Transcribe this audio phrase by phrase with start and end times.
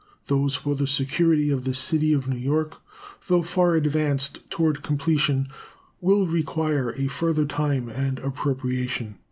[0.25, 2.77] Those for the security of the city of New York,
[3.27, 5.49] though far advanced toward completion,
[6.01, 9.17] will require a further time and appropriation.